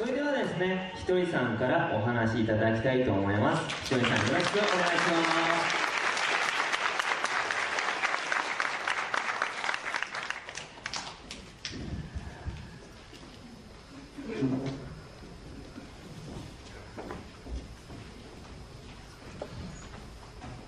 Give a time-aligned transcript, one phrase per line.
[0.00, 3.68] それではですねひとりさんからお話しいただきたいと思います。
[3.84, 4.64] ひとりさんよろしくお願いしま
[5.76, 5.90] す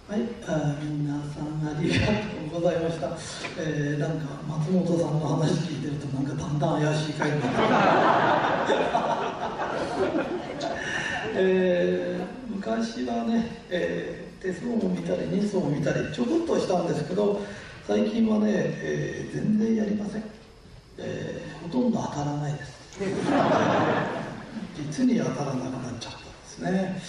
[0.09, 3.17] はい、あ皆さんありがとうございました。
[3.59, 8.73] えー、なんか松本さんの話聞いてるとなんかだんだん怪しい回になって
[11.35, 14.53] えー、昔はね、えー、手
[15.32, 17.40] ニュースを見たりちょこっとしたんですけど
[17.86, 20.23] 最近はね、えー、全然やりません、
[20.99, 22.82] えー、ほとんど当たらないです。
[24.76, 27.00] 実に当たらなくなっちゃったんですね。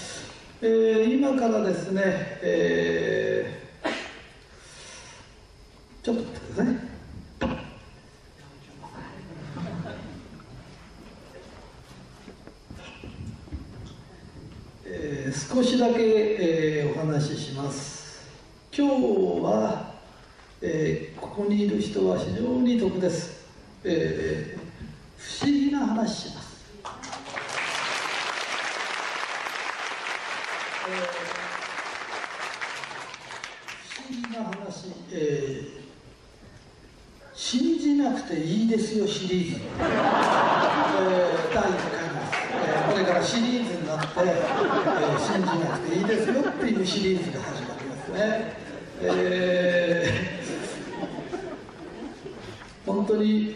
[0.61, 2.01] えー、今からですね、
[2.41, 3.89] えー、
[6.01, 6.93] ちょっと待ってください。
[14.85, 18.03] えー、少しだけ、えー、お話しします。
[18.75, 18.93] 今日
[19.43, 19.93] は、
[20.61, 23.45] えー、ここにいる人は非常に得です。
[23.83, 24.61] えー、
[25.17, 26.53] 不思議な話します。
[35.15, 35.81] えー、
[37.35, 39.87] 信じなくていいですよシリーズ、えー、
[41.53, 41.87] 第1回です、
[42.65, 48.53] え、これからシリーズになって、えー、信じなくていいですよっていうシリーズが始まりますね、
[49.01, 53.55] えー、本当に、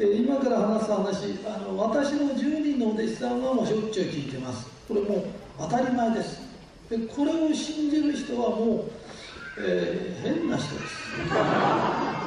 [0.00, 4.66] えー、今から話す話あの私の10人のお弟子さんはもうしょっちゅう聞いてます。
[4.86, 5.24] これもう
[5.58, 6.42] 当たり前です。
[6.90, 8.90] でこれを信じる人はもう
[9.56, 10.94] えー、変な人です、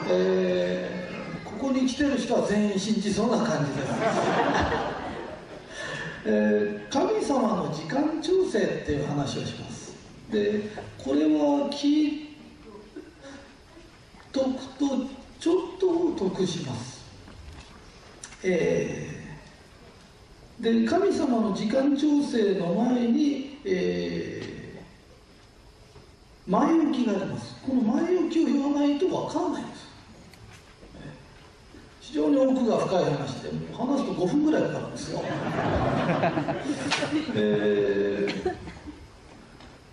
[0.10, 3.94] えー、ここに来てる人は全員信じそうな感じです、
[6.26, 9.94] えー、神様の時間調整っていう話をします。
[10.32, 12.38] でこれは聞い
[14.32, 14.46] とく
[14.80, 15.06] と
[15.38, 15.56] ちょっ
[16.18, 17.02] と得します。
[18.44, 19.17] えー、
[20.60, 24.58] で神様の時間調整の前に、えー
[26.48, 27.56] 前置きがあります。
[27.62, 29.88] この前置きを言わないと分からないんです。
[32.00, 35.22] 非常に奥が深い話で話すと5分ぐらいかかるんですよ、
[37.36, 38.56] えー、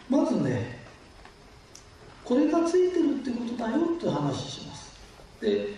[0.08, 0.78] まずね
[2.24, 4.94] これがついてるってことだよって話します。
[5.40, 5.74] で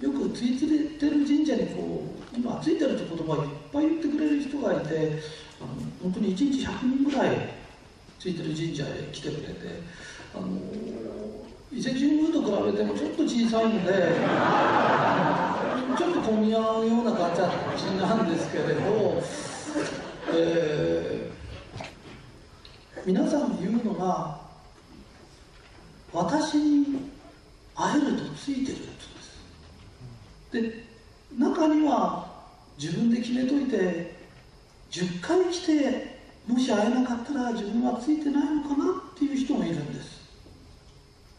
[0.00, 0.66] よくついて
[1.08, 5.20] る神社にこう今ついてるって言葉いっぱい言ってくれる人がいて
[5.60, 5.68] あの
[6.02, 7.54] 本当に1日100人ぐらい
[8.18, 9.54] ついてる神社へ来てくれて
[10.34, 10.48] あの
[11.72, 13.92] 伊勢神宮と比べてもちょっと小さいので
[15.96, 17.40] ちょっと混み合うような感じ
[18.00, 19.22] なんですけれど、
[20.32, 24.40] えー、皆さん言うのが
[26.12, 27.10] 私に
[27.74, 28.84] 会えるとついてると
[30.60, 30.70] です。
[30.70, 30.84] で
[31.36, 32.23] 中には
[32.78, 34.16] 自分で決めといて
[34.90, 36.14] 10回来て
[36.46, 40.24] もし会えなかったら自分はついてないのかなっていう人もいるんです。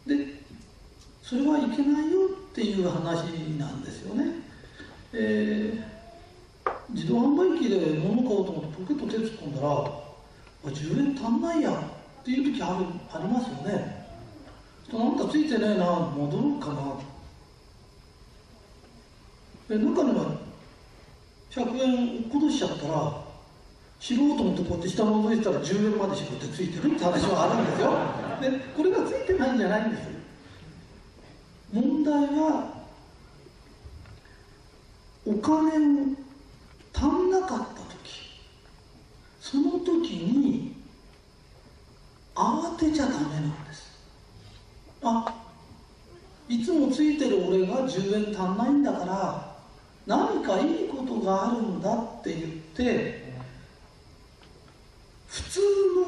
[0.06, 0.42] で
[1.22, 3.24] それはいけないよっていう話
[3.58, 4.26] なんですよね、
[5.12, 10.06] えー、自動販売機で物買おうと思ってポケット手突っ込んだら
[10.72, 14.06] 10円足んないやっていう時あるありますよね。
[14.92, 16.94] なんかついてねえな戻ろうかな。
[19.68, 20.45] で中には
[21.56, 23.22] 100円落っことしちゃったら
[23.98, 27.96] 知ろうとこうやって下覗いてたら10円までしかってついてるって話はあるんですよ。
[28.42, 30.02] でこれがついてないんじゃないんです
[31.72, 32.84] 問題は
[35.24, 36.16] お金を
[36.92, 38.42] 足んなかった時
[39.40, 40.76] その時に
[42.34, 43.96] 慌てちゃダメなんです。
[45.02, 45.42] あ
[46.48, 49.45] いつもついてる俺が10円足んないんだから
[50.06, 53.26] 何かいいことがあるんだって言って
[55.26, 55.60] 普通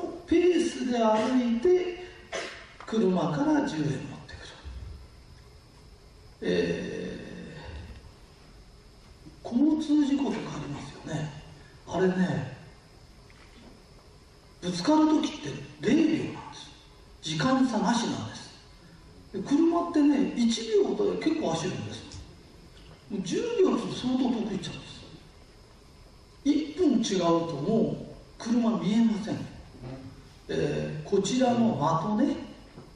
[0.04, 2.06] のペースで歩いて
[2.86, 4.48] 車から10円持ってくる、
[6.42, 11.32] えー、交通事故とかありますよね。
[11.88, 12.56] あれね
[14.60, 15.48] ぶつかる時って
[15.80, 16.70] 0秒なんです。
[17.22, 18.48] 時間差なしなんです。
[19.46, 22.07] 車ってね1秒で結構走るんです。
[23.12, 24.99] 10秒って相当得意っちゃうんです。
[26.44, 27.96] 1分違うとも
[28.38, 29.37] う車見えません、
[30.49, 32.37] えー、こちらの間とね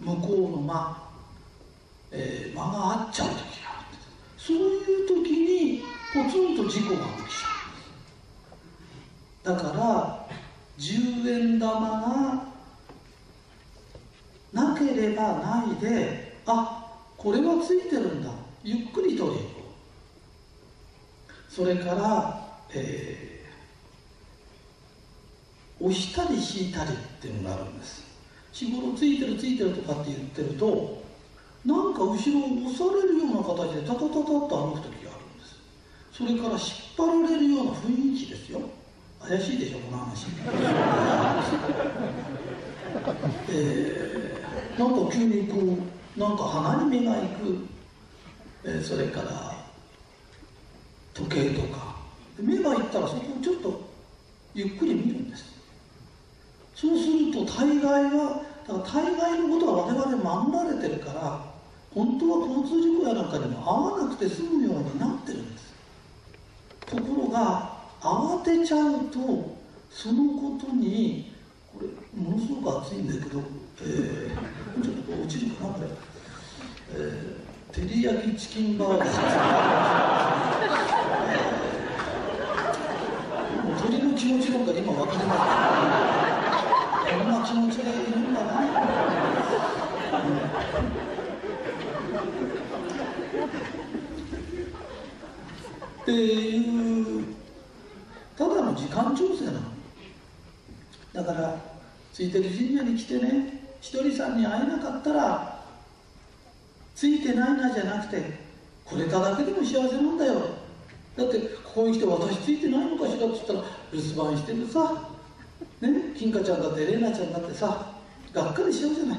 [0.00, 0.96] 向こうの間、
[2.10, 4.02] えー、間が合っちゃう時があるんで
[4.38, 4.46] す。
[4.46, 5.82] そういう時に
[6.12, 7.48] ポツンと事故が起きちゃ
[9.44, 9.64] うんです。
[9.64, 10.28] だから
[10.78, 12.52] 10円玉が
[14.52, 18.30] なければないであこれはついてるんだ。
[18.64, 19.38] ゆっくり取り
[21.54, 23.32] それから、えー
[25.80, 28.04] 押したり引いたりっていうのがあるんです。
[28.52, 31.02] 日頃ついてるついてるとかって言ってると
[31.66, 32.28] なんか後ろを押
[32.72, 35.56] されるような形でタタタタッと歩く時があるんです。
[36.12, 36.60] それから引っ
[36.96, 38.60] 張られるような雰囲気ですよ。
[39.20, 40.26] 怪しいでしょこの話。
[43.50, 45.58] えー、なんか急にこ
[46.16, 47.66] うなんか鼻に目が行く、
[48.64, 49.51] えーそれから
[51.14, 51.92] 時計とか。
[52.38, 53.80] 目が行ったらそこをちょっと
[54.54, 55.44] ゆっくり見るんです。
[56.74, 61.44] そうすると大概はだから大概のことは我々守られてるから
[61.94, 65.72] 本当は交通事故やなんかにも合わなくて済むようになってるんです。
[66.86, 69.56] ところが慌てちゃうと
[69.90, 71.32] そのことに
[71.72, 73.42] これものすごく熱いんだけど、
[73.82, 75.88] えー、ちょっと落ちるかなこれ、
[76.94, 80.11] えー、照り焼きチキンバーガー。
[84.22, 88.52] 気持ちなんか今分かりますこんな気持ちがいるんだな、
[96.02, 97.24] っていう
[98.38, 99.60] ただの時間調整なの
[101.12, 101.60] だから
[102.12, 105.64] ついてる神社に来てねひとりさんに会えなかったら
[106.94, 108.22] ついてないなじゃなくて
[108.84, 110.62] これただけでも幸せなんだよ
[111.16, 115.08] だってここに来て私ついてないのかしらって言ったら留守番してるさ
[115.80, 117.92] ね金華ちゃんだって玲奈ちゃんだってさ
[118.32, 119.18] がっかりしちゃうじゃない。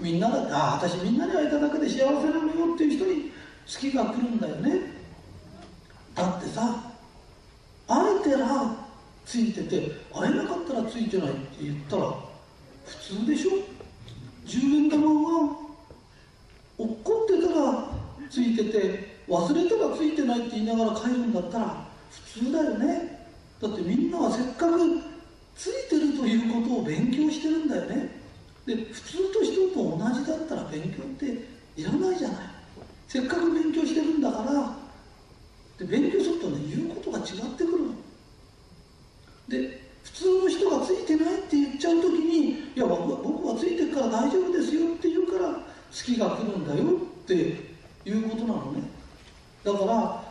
[0.00, 3.30] みんなだってああ私みんなに会えただけで幸せなのよっていう人に
[3.66, 4.80] 月が来るんだよね。
[6.14, 6.92] だってさ
[7.86, 8.76] 会えてら
[9.24, 12.14] ついてて会えなかったらついてないって言ったら
[12.86, 13.50] 普通でしょ。
[14.46, 15.56] 10円玉が
[16.76, 17.88] 落っこってたら
[18.30, 23.28] ついてて忘れたらついてないって言いながら帰るんだったら普通だよね。
[23.60, 24.78] だってみんなはせっかく
[25.56, 28.20] ついてるということを勉強してるんだよね。
[28.66, 32.38] で普通と人と同じだったら勉強っていらないじゃない。
[33.08, 34.76] せっかく勉強してるんだから
[35.78, 37.24] で勉強するとね言うことが違っ
[37.56, 37.94] てくるの。
[39.48, 47.34] で普通の人がついてないって言っちゃう時に「いや僕は僕はついてるから大丈夫ですよ」って言うから月が来るんだよって
[48.04, 48.83] いうことなのね。
[49.64, 50.22] だから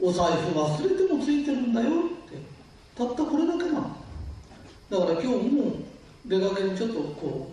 [0.00, 1.92] お財布忘れてもついてるんだよっ
[2.30, 2.38] て。
[2.96, 3.96] たったこれだけなの。
[4.90, 5.72] だから今日も
[6.26, 7.50] 出かけにちょっとこ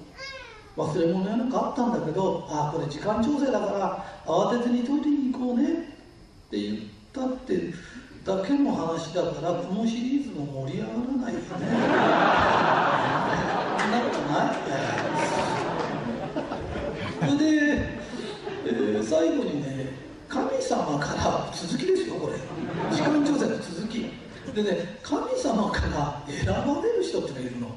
[0.75, 5.75] う忘れ物やなんかあったんだけどああこれ時間調整だから慌てずに取りに行こうねっ
[6.51, 6.77] て言っ
[7.13, 7.73] たって
[8.23, 11.45] だけの話だからこのシリーズも盛り上がらないよね。
[13.79, 14.55] そんなことない。
[17.19, 17.51] それで、
[18.65, 19.76] えー最後にね
[20.29, 22.33] 神様から続きですよこれ。
[22.95, 24.05] 時間調整の続き。
[24.53, 27.75] でね神様から選ばれる人っていうのが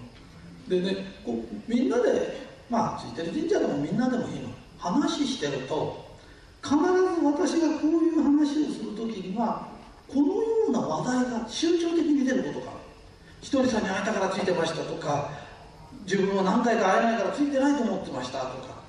[0.69, 0.91] いるの。
[0.93, 4.50] でねこうみんなでまあついてる神社でもみんなでもいいの。
[4.79, 6.06] 話してると
[6.62, 6.82] 必ず
[7.23, 9.69] 私がこういう話をする時には
[10.08, 12.81] このような話題が集中的に出ることがある。
[13.43, 15.31] ひとりさんに会えたからついてましたとか
[16.05, 18.80] 自分は何回か会えないからついてないと思ってましたとか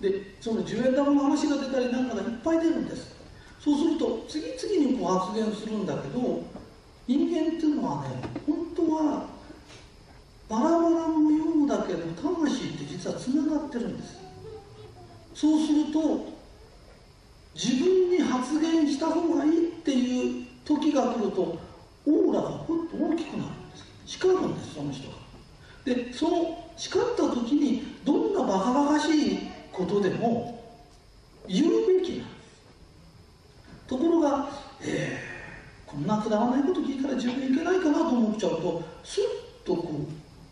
[0.00, 3.16] でその10円玉の話が出たりなんかがいっぱい出るんです。
[3.60, 6.42] そうすると次々にこう発言するんだけど
[7.06, 9.26] 人間っていうのはね本当は
[10.48, 14.18] バラバラのようだけど魂って実はつながってるんです。
[15.34, 16.38] そうすると
[17.54, 21.58] 自分に発言した方がいいっていう時が来ると
[22.06, 23.84] オーラがふっと大きくなるんです。
[24.06, 25.16] 叱るんですその人が。
[25.84, 30.60] でその叱った時にどんなバカバカしいことでも
[31.46, 32.58] 言うべきなんです
[33.86, 34.48] ところが、
[34.82, 40.06] えー、こんなくだらないこと聞いたら自分いけないかなと思っちゃうとスッとこ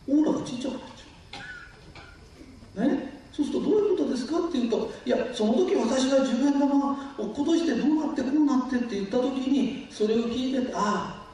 [0.09, 2.89] うオーラがちっちゃくなっちゃう。
[2.89, 3.17] ね？
[3.37, 11.27] そうするとどういうことですかって言うといやその時私が10円玉落っことしてどうなってこうなってって言った時にそれを聞いてああ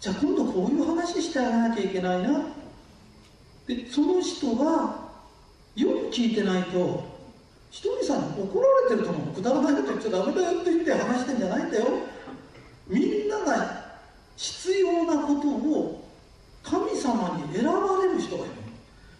[0.00, 2.44] じゃあ今度こういう話してあげなきゃいけないな。
[3.68, 5.01] でその人が
[5.76, 7.04] よく聞いてないと
[7.70, 11.86] ひとりさん怒られてると思うくだらないこと言っちゃダメだよって言って話してんじゃないんだよ。
[12.86, 13.82] みんなが
[14.36, 16.08] 必要なことを
[16.62, 18.54] 神様に選ばれる人がいる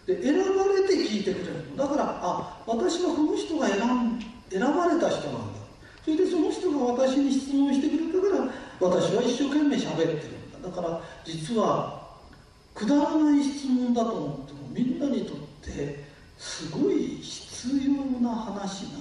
[0.05, 4.19] で選ばれて聞いてくれるだからあ私はこの人が選ん
[4.49, 5.63] 選ばれた人なんだ。
[6.03, 10.15] それでその人が私に質問してくれたから私は一生懸命喋ってる
[10.59, 10.69] んだ。
[10.69, 12.03] だから実は
[12.75, 16.12] くだらない質問だと思ってもみんなにとって
[16.43, 18.91] すごい必要な話なん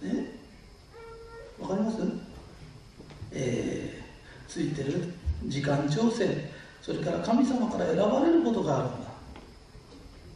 [0.00, 0.30] だよね。
[1.60, 1.98] わかります？
[3.32, 5.12] えー、ついてる
[5.46, 9.10] 時間調整それから神様から選ばれることがあるんだ。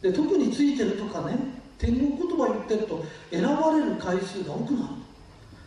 [0.01, 1.37] で特についてるとかね
[1.77, 4.87] 天国言葉言ってると選ばれる回数が多くなる。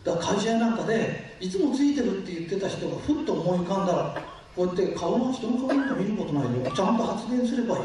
[0.04, 4.22] だから会社なんかでいつもついてるって言ってた人がふっと思い浮かんだら
[4.54, 6.70] こうやって顔の人の顔なんか見ることないよ。
[6.70, 7.84] ちゃんと発言すればいい。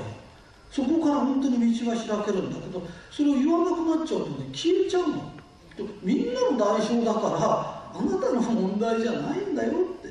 [0.71, 5.31] そこから本当に道は開けるんだけどそれを言わなくなっちゃうとね消えちゃうの。
[6.01, 10.09] みんなの代償だからあなたの問題じゃないんだよって、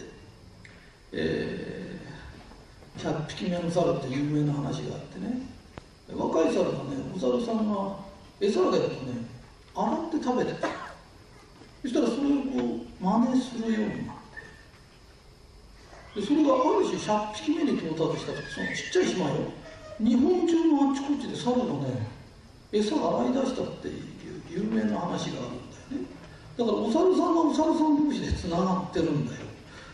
[1.13, 5.43] えー、100匹目の猿って有名な話があってね。
[6.15, 7.97] 若い猿がねお猿さんが
[8.41, 9.27] 餌あげるとね
[9.75, 10.69] 洗って食べてた。
[11.83, 14.17] そしたらそれをこう真似するようになっ
[16.15, 16.21] て。
[16.21, 19.35] でそれがある種100匹目に到達したそのちっちゃい島よ。
[19.99, 22.07] 日本中のあちこちで猿がね
[22.73, 24.05] 餌洗い出したっていう
[24.51, 26.07] 有名な話があるんだよね。
[26.59, 29.41] だからお猿さんがお猿さん同士でつながってるんだよ。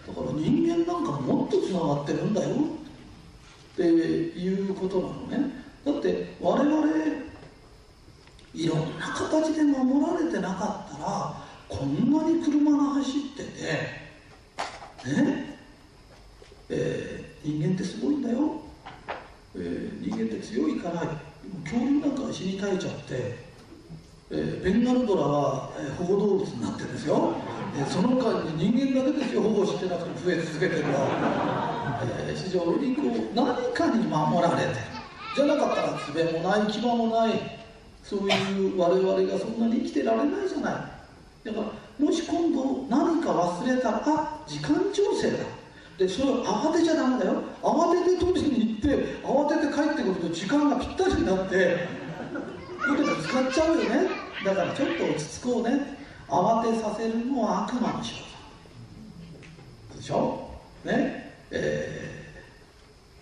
[0.07, 5.63] だから人間なんかもっとつながってるんだよっていうことなのね。
[5.85, 6.87] だって我々
[8.55, 11.35] いろんな形で守られてなかったら
[11.69, 13.51] こんなに車が走ってて
[15.11, 15.59] ね
[16.69, 18.62] えー、人間ってすごいんだよ、
[19.55, 21.01] えー、人間って強いから
[21.65, 23.37] 恐竜なんか死に絶えちゃって、
[24.31, 27.35] えー、ベンガルドラは、えー、保護動物になってるんですよ、
[27.77, 34.93] えー、その間に人間だけですよ保護してなくて増え続けてるのは、えー、非常にこう何かに守られて
[35.37, 37.63] じゃなかったら爪もない牙もない
[38.03, 40.75] そういう我々がそんなに生きてられないじゃない。
[41.45, 41.61] だか
[41.99, 45.39] らもし今度何か忘れたらあ時間調整だ。
[45.99, 47.43] でそれを慌てちゃダメだよ。
[48.97, 51.89] りに行って慌てて帰ってくると時間がぴったりになって
[52.87, 54.09] これぶつかっちゃうよね。
[54.45, 55.99] だからちょっと落ち着こうね。
[56.29, 58.15] 慌てさせるのは悪魔の仕
[59.91, 59.97] 業。
[59.97, 60.49] でしょ？
[60.85, 61.35] ね？
[61.51, 62.13] えー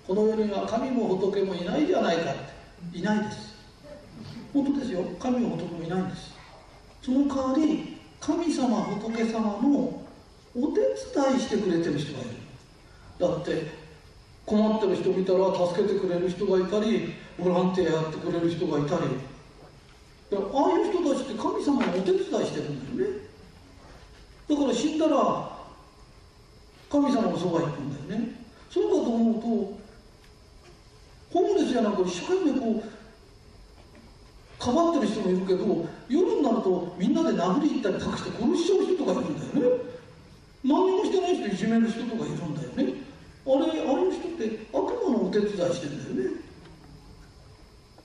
[0.06, 2.98] この世には神も仏もいないじゃないかって。
[2.98, 3.54] いないです。
[4.52, 5.04] 本当ですよ。
[5.20, 6.34] 神も仏もいないんです。
[7.02, 10.02] その代わり神様仏様の
[10.56, 12.30] お手伝いしてくれてる人がいる。
[13.20, 13.70] だって
[14.50, 19.02] 困ってる人見たら助けてくれる人がいたりボランティアやってくれる人がいたり。
[20.32, 23.18] ああいう人たちって神様のお手伝いしてるんだよね。
[24.48, 25.50] だから死んだら
[26.90, 28.28] 神様のそばに行くんだよね。
[28.68, 29.40] そうかと思うと
[31.32, 39.82] ホームレスやなんか一生懸命こうかばってる人もいるけど夜になるとみんなで殴り行ったり隠して殺しちゃう人とかいるんだよね。
[40.64, 43.10] 何もしてない人いじめる人とかいるんだよね。
[43.46, 43.79] あれ
[44.46, 46.40] って悪魔のお手伝いしてんだよね。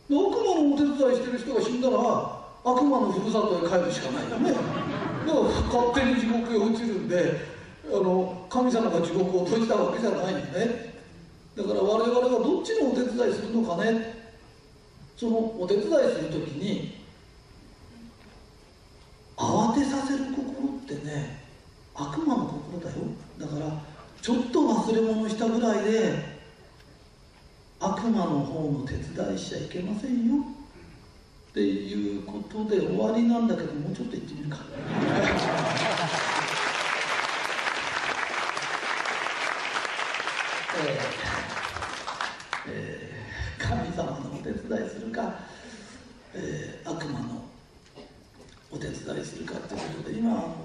[0.07, 4.51] 悪魔のお手伝いしてる人が死んだら悪魔のふるさとへ帰るしかないよね。
[4.51, 7.55] だから勝手に地獄へ落ちるんで
[7.87, 10.93] あの神様が地獄を閉じたわけじゃないんね。
[11.55, 14.25] だから我々はどっちのお手伝いするのかね。
[15.15, 16.97] そのお手伝いする時に
[19.37, 21.39] 慌てさせる心ってね
[21.93, 22.95] 悪魔の心だよ。
[23.39, 23.94] だから
[24.25, 26.15] ちょっと忘れ物したぐらいで
[27.79, 30.43] 悪魔の方の手伝いしちゃいけませんよ
[31.51, 34.57] っていうことで終わりなんだけどもうちょっと言ってみるか。
[42.67, 43.15] えー
[44.45, 45.39] 手伝いするか、
[46.35, 47.43] えー、悪魔の
[48.71, 50.55] お手伝いするかということで今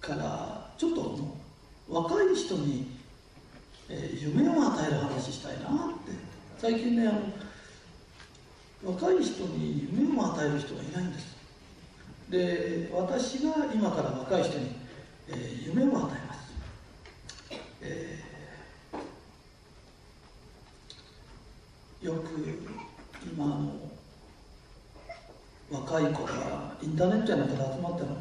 [0.00, 0.51] から
[1.92, 2.86] 若い人に、
[3.88, 5.68] えー、夢を与える話したいなっ
[6.06, 6.12] て。
[6.58, 11.36] 最近ねあの若い人に夢を与える人がいないんです。
[12.30, 14.76] で私が今から若い人に、
[15.28, 16.52] えー、夢を与えます、
[17.82, 18.32] えー
[22.02, 22.30] よく
[23.32, 23.72] 今の
[25.70, 28.16] 若い子がインターネットやなんかで集まったの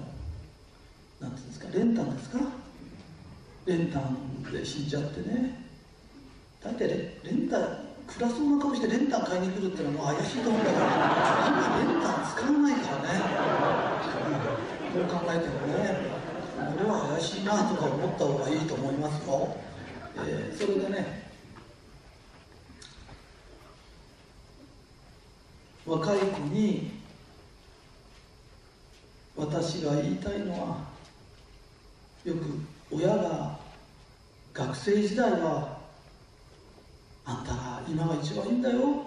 [1.19, 2.39] なんていうんですか練炭ですか？
[3.65, 4.17] 練炭
[4.51, 5.55] で死んじゃってね。
[6.63, 6.87] 大体
[7.23, 7.59] 練炭
[8.07, 10.89] 暗そうな顔して練炭買いに来るってのはもう怪しいと思うんだけど今
[11.79, 14.01] 練炭使わないからね。
[14.93, 15.99] どう考えてもね
[16.75, 19.55] これは怪しいなとか思った方がいいと思いますよ、
[20.17, 21.31] えー、それでね
[25.85, 26.91] 若い子に
[29.37, 30.77] 私が言いたいのは
[32.25, 32.39] よく
[32.91, 33.50] 親が
[34.61, 35.79] 学生時代は
[37.25, 39.03] あんたが今が一番いいんだよ。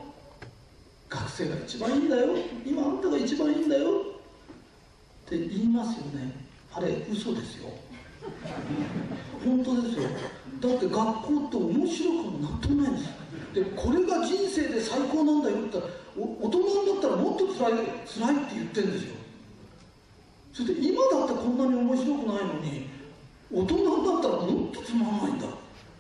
[1.08, 2.34] 学生が一番いいんだよ。
[2.66, 3.90] 今あんたが一番いいんだよ。
[3.90, 6.34] って言いますよね。
[6.73, 7.70] あれ嘘ですよ。
[9.44, 10.08] 本当ですよ。
[10.61, 13.08] だって学校って面白くもなんともないんです。
[13.54, 17.73] でこれが人生で最高なんだよって言ったら大人になったらもっと辛い
[18.11, 19.14] 辛いって言ってるんですよ。
[20.52, 22.93] それで今だってこんなに面白くないのに
[23.54, 25.46] 大人になったらもっとつまんないんだ。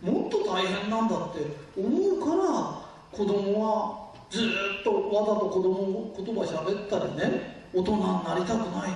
[0.02, 1.46] もっと大変なんだって
[1.78, 2.82] 思うから
[3.12, 8.90] 子供はずっとわざと子供言葉喋ったりね大人になりたくない。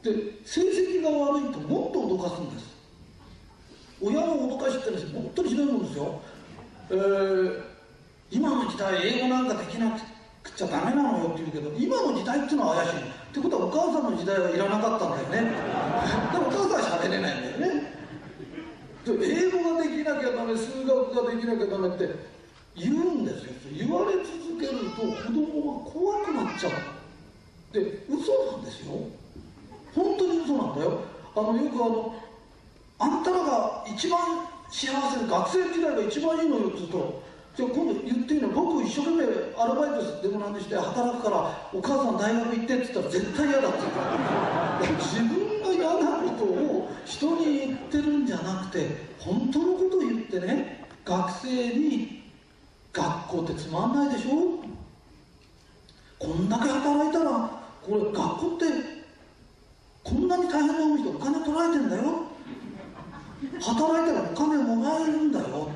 [0.00, 0.12] で
[0.44, 2.68] 成績が悪いともっと脅かすんです。
[4.00, 6.20] 親の脅かしってのは本当にひどいもんですよ、
[6.90, 7.62] えー、
[8.30, 10.06] 今の時代英語なんかできなくて
[10.58, 12.98] ちゃダメなのよって言うけど今の時代っていうのは怪しい。
[12.98, 15.54] ってことはお母さんの時代はいらなかったんだよね。
[16.32, 17.94] でもお母さんは喋れないんだよね。
[19.06, 22.10] 英語ができなきゃダメ数学ができなきゃダメって
[22.74, 26.72] 言うんですよ言われ続けると子供は怖くなっちゃう。
[27.72, 28.98] で嘘なんですよ。
[29.94, 30.98] 本当に嘘なんだよ。
[31.36, 32.16] あのよくあの
[32.98, 34.18] あんたらが一番
[34.70, 37.22] 幸せ学生時代が一番いいのよって言うと
[37.56, 39.24] じゃあ今度言っていいの僕一生懸命
[39.56, 43.78] アルバイトでもなんでして働くからお母さん大学行ってって言ったら絶対嫌だって
[44.82, 48.86] 言って自分が嫌なことを人に言ってるんじゃなくて
[49.18, 52.22] 本当のことを言ってね学生に
[52.92, 54.62] 学校ってつまんないでしょ？
[56.18, 57.50] こんだけ働いたら
[57.82, 58.64] これ学校って
[60.04, 62.02] こんなに大変な思いしてお金取られてんだよ。
[63.60, 65.70] 働いたらお金もらえるんだよ。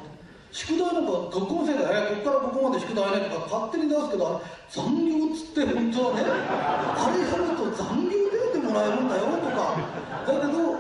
[0.53, 9.81] 宿題なんか学校のせいで、えここからここまで宿題ねとか勝手に出すけど残業っつって本当はねあれやると残業出てもらえるんだよとか
[10.29, 10.77] だけど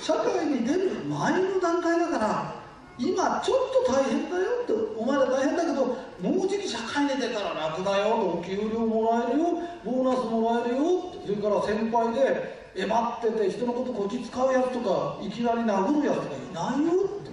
[0.00, 2.54] 社会に出る前の段階だから
[2.96, 5.84] 今ちょっと大変だよってお前ら大変だけど
[6.20, 9.46] もうじき社会に出たら楽だよとお給料もらえるよ
[9.84, 17.29] ボーナスもらえるよそれから先輩でえばってて人のことこき使うやつとかいきなり殴るやつがいないよって。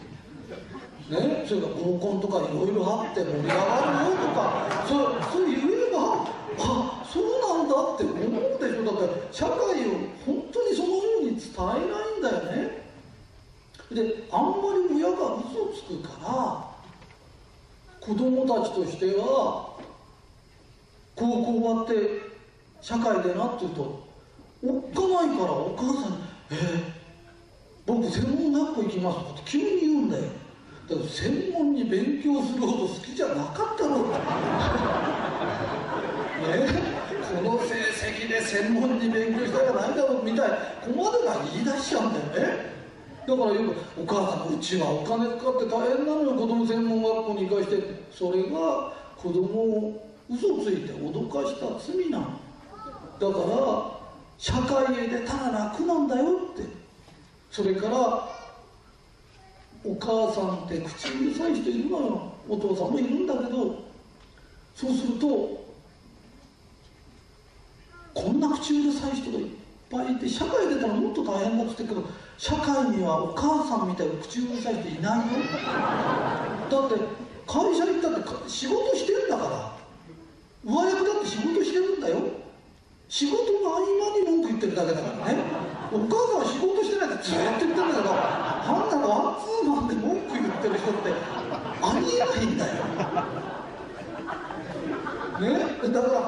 [1.10, 3.56] ねそれから合コンとかいろいろあって盛り上が
[4.04, 6.28] るよとかそうそう言えば
[6.60, 7.24] あそう
[7.58, 8.84] なんだって思うでしょ。
[8.84, 9.56] だって社会を
[10.26, 12.88] 本当にそのように伝えないんだよね。
[13.92, 16.68] であんまり親が嘘つくから
[18.02, 19.78] 子供たちとしては
[21.16, 21.94] 高校終わって
[22.82, 24.08] 社会でなって言うと
[24.66, 26.18] おっかないからお母さんに
[26.52, 26.92] 「えー、
[27.86, 30.24] 僕専門学校行きます」って急に言うんだよ。
[30.88, 34.14] だから専門に勉強するほど好きじゃなかったろうね
[37.36, 40.50] この成績で専門に勉強したらないだろうみたい
[40.86, 42.78] ここまでが言い出しちゃうんだよね。
[43.28, 52.40] だからよく「お母さんうちはお金かかって大変なのよ子供専門学校に行かして」それが子供を嘘ついて脅かした罪なの
[53.20, 54.00] だから
[54.38, 56.24] 社会へ出たら楽なんだよ
[56.54, 56.64] って。
[57.52, 58.37] それから
[59.90, 62.34] お母さんって口うるさい人いるのよ。
[62.50, 63.84] お父さんもいるんだけど
[64.76, 65.66] そうすると
[68.14, 69.46] こんな口うるさい人がいっ
[69.90, 72.04] ぱいいて社会出たらもっと大変だって言ってけど
[72.38, 75.26] 社会にはお母さんみたいに口うるさい人いないよ。
[76.70, 76.96] だって
[77.48, 79.78] 会社行ったって仕事してんだから。
[80.66, 82.18] 上役だって仕事してるんだよ。
[83.10, 85.40] 仕事の合間に文句言ってるだけだからね。
[85.92, 92.84] お母さんは仕事してないってずっと言ってるんだけどあんたのワンツーマンで文句言ってる人ってありえないんだよ。
[95.40, 95.48] ね？
[95.88, 96.20] だから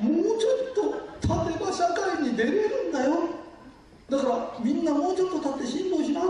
[0.00, 0.80] もうちょっと
[1.20, 3.28] 立てば社会に出れるんだよ。
[4.08, 6.20] だからみんなもうちょっと立って辛抱しな。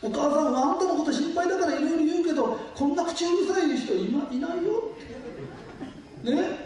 [0.00, 4.94] お母さんはあんたのこと心配だからいろいろ言うけどこんな口うるさい人い,、ま、いないよ
[6.22, 6.57] ね？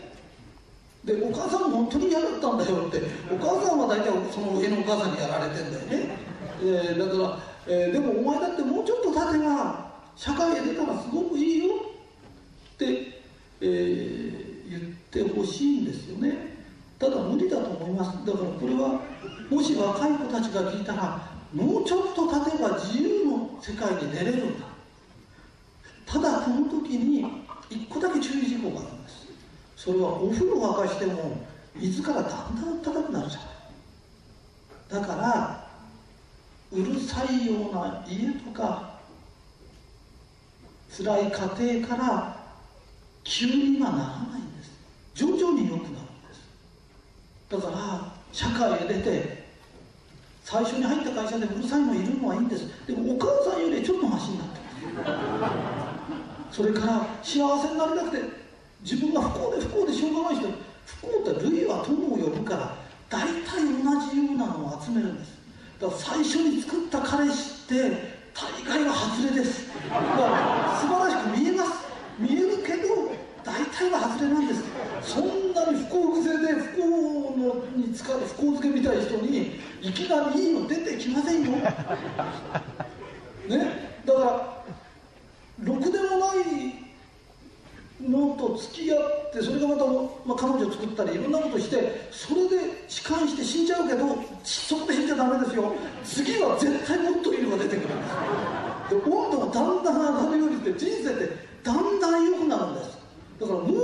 [1.05, 3.03] でお母さん本当に嫌だったんだよって。
[3.31, 6.17] お母さんは大体その上のお母さんにやられてんだよね、
[6.63, 13.21] えー、だから、えー、でもお前だってもうちょっと立てば社会へ出たらすごくいいよって、
[13.61, 16.53] えー、言ってほしいんですよね。
[16.99, 18.25] ただ無理だと思います。
[18.25, 19.01] だからこれは
[19.51, 24.67] もし若い子たちが聞いたらもうちょっと立てば自由の世界に出れるんだ。
[26.07, 27.27] ただこの時に
[27.69, 29.22] 一個だけ注意事項があるんです。
[29.85, 35.69] それはお風呂沸かしても水からだんだん高くなるじゃないだから
[36.71, 39.01] うるさいような家とか
[40.97, 42.37] 辛い家庭から
[43.25, 44.71] 急にはならないんです。
[45.15, 46.01] 徐々に良くなるんで
[46.33, 46.49] す。
[47.51, 49.49] だから社会へ出て
[50.45, 52.69] 最初に入った会社でうるさいのいるのはいいんです。
[52.87, 58.42] でもお母さんよりちょっとマシになってますそれから幸せになりたくて
[58.83, 60.49] 自分が不幸で不幸でしょうがない人
[60.87, 62.77] 不幸って類は友を呼ぶから
[63.09, 65.39] 大体同じようなのを集めるんです。
[65.81, 69.69] だから最初に作った彼氏って大概は外れです。
[69.89, 71.71] だから素晴らしく見えます。
[72.19, 73.13] 見えるけど
[73.45, 74.63] 大体は外れなんです。
[75.03, 76.83] そんなに不幸癖で不幸
[77.37, 81.63] のに使う不幸漬けみたい人にいきなりいいの出てきませんよね
[84.07, 84.63] だから
[85.65, 86.83] ろくでもない
[88.09, 94.07] のと付き合ってそれがまた、まあ、彼女作ったりいろんなことしてそれで痴漢して死んじゃうけど
[94.43, 98.05] そこで死んじゃダメですよ次は絶対もっといいのが出てくるんで
[98.89, 102.99] すで温度がだんだん上がるようにして人生ってだんだん良くなるんです
[103.41, 103.75] だからもうち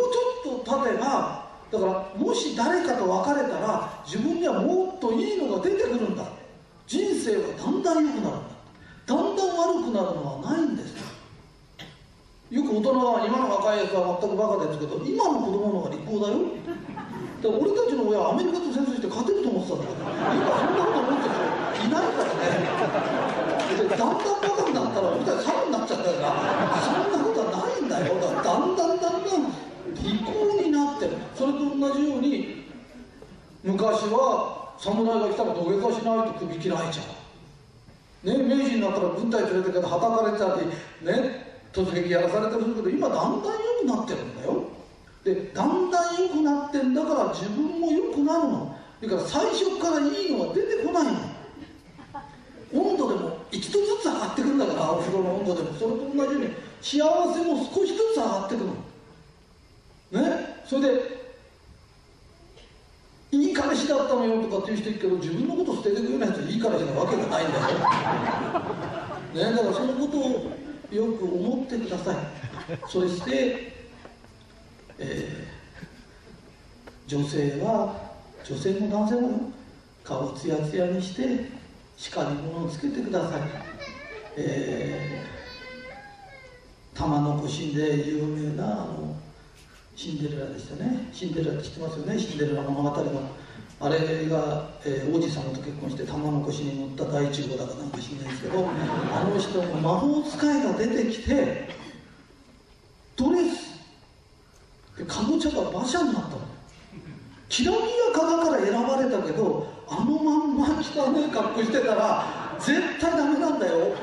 [0.49, 6.25] ょっと経てばだからもし誰かと別れたら自分にはもっといいのが出てくるんだ
[6.87, 8.59] 人生はだんだん良くなるんだ
[9.07, 10.95] だんだん悪くなるのはないんです
[12.51, 16.49] よく大人は今の若いやつは全くバカですけど今の子供の方が利口だよ。
[17.45, 21.37] だ俺たちの親はアメリカと戦争して勝てると思ってたんだけど今そんなこと思ってる
[21.77, 22.49] 人いないからね。
[23.93, 26.33] だんだんバカになったら俺たち猿になっちゃったから
[26.81, 28.17] そんなことはないんだよ。
[28.17, 29.53] だだんだんだんだん
[29.93, 30.33] 利口
[30.65, 31.05] になって
[31.37, 32.65] それと同じように
[33.63, 37.13] 昔は侍が来たら土下座しないと首切られちゃう。
[38.25, 40.67] ね明治になったら軍隊連れてけどはたかれたり
[41.05, 41.48] ね
[41.79, 44.65] 突撃やらされたりするけど今だんだん良くなってるんだよ。
[45.23, 48.77] でだんだん良くなってんだから自分も良くなるの。
[49.01, 51.13] だから最初からいいのは出てこないの。
[52.75, 55.73] 温度でも一度ずつ上がってくるんだからお風呂の温度でも。
[55.79, 56.49] それと同じように
[56.83, 56.99] 幸
[57.33, 58.75] せも少しずつ上がってくの。
[60.21, 60.63] ね？
[60.67, 61.19] それで
[63.31, 67.69] いい彼氏だったのよとかっていう人いるけど自分のこと捨ててくれない人いい彼氏なわけがないんだよ。
[69.35, 69.57] ね？
[69.57, 70.51] だからそのことを
[70.91, 72.17] よく思ってください。
[72.89, 73.73] そして、
[74.99, 78.13] えー、女性は
[78.45, 79.53] 女性も男性も
[80.03, 81.51] 顔をツヤツヤにして
[81.97, 83.43] 叱り物をつけてください、
[84.37, 89.17] えー、玉の子シンで有名なあの
[89.95, 91.09] シンデレラでしたね。
[91.13, 92.19] シンデレラって知ってますよね？
[92.19, 93.31] シンデレラの物語の。
[93.81, 101.69] あれが、えー、王子様と結婚して玉の腰に乗った第一号だかなんか知んないですけどあの人の魔法使いが出てきて
[103.15, 103.79] ドレス
[104.97, 106.41] でかぼちゃが馬車になったの。
[107.49, 113.95] きらびやかだから選ばれたけどあのまんま汚ねえ格好してたら絶対ダメなんだよ。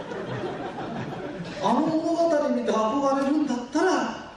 [1.61, 4.31] あの物語見て憧れるんだったら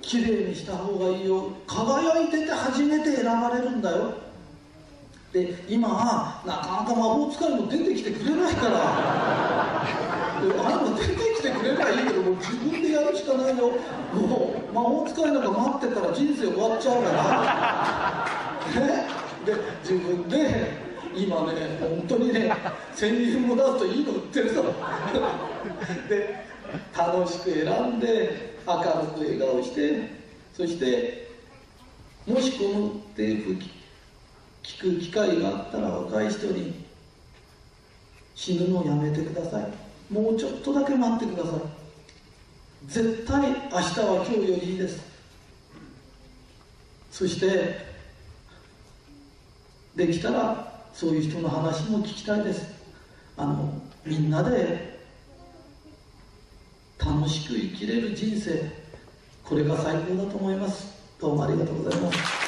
[0.00, 1.50] 綺麗にした方がいいよ。
[1.66, 4.23] 輝いてて初めて選ばれるんだよ。
[5.34, 8.74] で今はなかなか魔法使いも出てきてくれないから。
[8.76, 13.72] あれも出てきてくれないいけどもう自分でやるしかないよ。
[14.12, 17.10] もう魔法使いなんか待ってたら人生終わっちゃうか
[18.76, 18.80] ら。
[18.80, 19.08] ね。
[19.44, 20.70] で自分で
[21.16, 22.54] 今ね本当にね
[22.94, 24.62] 1000円も出すといいの売ってるぞ。
[26.08, 26.44] で
[26.96, 30.10] 楽しく選んで明るく笑顔して
[30.52, 31.28] そして
[32.24, 33.64] もしこのテープ
[34.64, 36.84] 聞く機会があったら若い人に
[38.34, 40.12] 死ぬのをやめてください。
[40.12, 41.60] もうちょっとだけ待ってください。
[42.86, 45.00] 絶対明日は今日よりいいです。
[47.10, 47.94] そして
[49.94, 52.66] できたらそういう人の話も聞きたいです。
[53.36, 54.98] あのみんなで
[56.98, 58.84] 楽しく生きれる人生。
[59.44, 60.86] これが最高だと思います。
[61.20, 62.43] どうもありがとうございます。